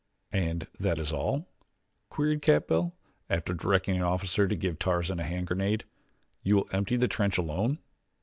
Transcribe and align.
"And 0.33 0.65
that 0.79 0.97
is 0.97 1.13
all?" 1.13 1.47
queried 2.09 2.41
Capell, 2.41 2.93
after 3.29 3.53
directing 3.53 3.97
an 3.97 4.01
officer 4.01 4.47
to 4.47 4.55
give 4.55 4.79
Tarzan 4.79 5.19
a 5.19 5.23
hand 5.23 5.45
grenade; 5.45 5.83
"you 6.41 6.55
will 6.55 6.69
empty 6.71 6.95
the 6.95 7.07
trench 7.07 7.37
alone?" 7.37 7.77